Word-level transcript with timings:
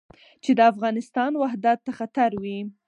چې 0.43 0.51
د 0.57 0.59
افغانستان 0.71 1.31
وحدت 1.35 1.77
ته 1.85 1.91
خطر 1.99 2.31
وي. 2.41 2.59